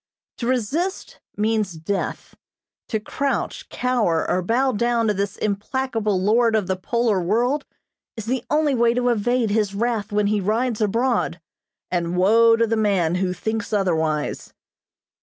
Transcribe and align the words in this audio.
To 0.39 0.47
resist 0.47 1.19
means 1.37 1.73
death. 1.73 2.33
To 2.87 2.99
crouch, 2.99 3.69
cower 3.69 4.27
or 4.27 4.41
bow 4.41 4.71
down 4.71 5.05
to 5.07 5.13
this 5.13 5.37
implacable 5.37 6.19
lord 6.19 6.55
of 6.55 6.65
the 6.65 6.75
polar 6.75 7.21
world 7.21 7.67
is 8.17 8.25
the 8.25 8.43
only 8.49 8.73
way 8.73 8.95
to 8.95 9.09
evade 9.09 9.51
his 9.51 9.75
wrath 9.75 10.11
when 10.11 10.25
he 10.25 10.41
rides 10.41 10.81
abroad, 10.81 11.39
and 11.91 12.17
woe 12.17 12.55
to 12.55 12.65
the 12.65 12.75
man 12.75 13.13
who 13.21 13.31
thinks 13.31 13.71
otherwise. 13.71 14.55